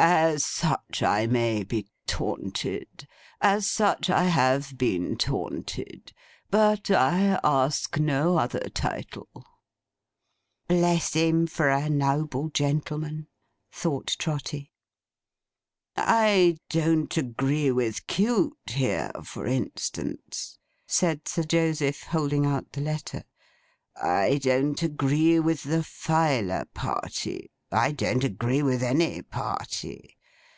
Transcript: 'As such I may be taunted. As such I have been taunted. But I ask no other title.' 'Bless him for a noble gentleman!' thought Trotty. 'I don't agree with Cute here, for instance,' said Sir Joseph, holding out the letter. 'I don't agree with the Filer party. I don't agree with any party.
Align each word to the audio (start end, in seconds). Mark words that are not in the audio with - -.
'As 0.00 0.44
such 0.46 1.02
I 1.02 1.26
may 1.26 1.64
be 1.64 1.88
taunted. 2.06 3.08
As 3.40 3.66
such 3.68 4.08
I 4.08 4.24
have 4.26 4.78
been 4.78 5.16
taunted. 5.16 6.12
But 6.52 6.88
I 6.88 7.40
ask 7.42 7.98
no 7.98 8.36
other 8.36 8.60
title.' 8.68 9.44
'Bless 10.68 11.14
him 11.14 11.48
for 11.48 11.68
a 11.68 11.90
noble 11.90 12.48
gentleman!' 12.50 13.26
thought 13.72 14.14
Trotty. 14.20 14.70
'I 15.96 16.58
don't 16.70 17.16
agree 17.16 17.72
with 17.72 18.06
Cute 18.06 18.52
here, 18.68 19.10
for 19.24 19.46
instance,' 19.48 20.60
said 20.86 21.26
Sir 21.26 21.42
Joseph, 21.42 22.04
holding 22.04 22.46
out 22.46 22.70
the 22.70 22.82
letter. 22.82 23.24
'I 24.00 24.38
don't 24.44 24.80
agree 24.80 25.40
with 25.40 25.64
the 25.64 25.82
Filer 25.82 26.66
party. 26.66 27.50
I 27.70 27.92
don't 27.92 28.24
agree 28.24 28.62
with 28.62 28.82
any 28.82 29.20
party. 29.20 30.14